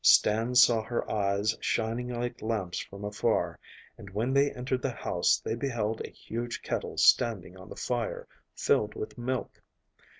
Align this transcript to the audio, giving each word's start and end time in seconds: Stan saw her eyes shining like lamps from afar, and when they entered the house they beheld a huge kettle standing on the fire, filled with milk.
Stan 0.03 0.55
saw 0.55 0.81
her 0.81 1.07
eyes 1.11 1.55
shining 1.61 2.07
like 2.07 2.41
lamps 2.41 2.79
from 2.79 3.05
afar, 3.05 3.59
and 3.99 4.09
when 4.09 4.33
they 4.33 4.49
entered 4.49 4.81
the 4.81 4.89
house 4.89 5.37
they 5.37 5.53
beheld 5.53 6.01
a 6.03 6.09
huge 6.09 6.63
kettle 6.63 6.97
standing 6.97 7.55
on 7.55 7.69
the 7.69 7.75
fire, 7.75 8.27
filled 8.55 8.95
with 8.95 9.15
milk. 9.15 9.61